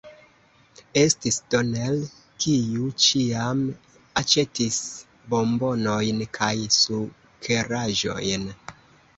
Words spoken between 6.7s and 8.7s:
sukeraĵojn.